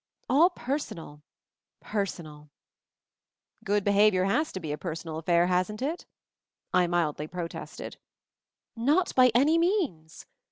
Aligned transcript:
All 0.27 0.49
personal— 0.49 1.21
personal!" 1.93 2.49
"Good 3.63 3.83
behavior 3.83 4.23
has 4.23 4.51
to 4.53 4.59
be 4.59 4.71
a 4.71 4.75
personal 4.79 5.19
affair, 5.19 5.45
hasn't 5.45 5.79
it?" 5.83 6.07
I 6.73 6.87
mildly 6.87 7.27
protested. 7.27 7.97
"Not 8.75 9.13
by 9.13 9.31
any 9.35 9.59
means 9.59 10.25